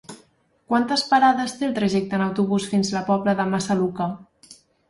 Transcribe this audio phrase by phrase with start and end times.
[0.71, 4.13] Quantes parades té el trajecte en autobús fins a la Pobla de Massaluca?